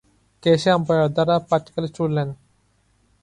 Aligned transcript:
কে 0.43 0.51
সেই 0.61 0.73
আম্পায়ার 0.77 1.09
দারা 1.15 1.35
পাটকেল 1.49 1.85
ছুড়লেন? 1.95 2.29